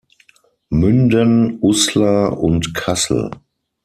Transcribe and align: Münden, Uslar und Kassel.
Münden, 0.71 1.59
Uslar 1.61 2.39
und 2.39 2.73
Kassel. 2.73 3.29